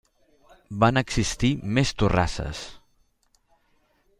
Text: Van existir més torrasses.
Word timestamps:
Van 0.83 1.01
existir 1.01 1.51
més 1.79 1.91
torrasses. 2.03 2.63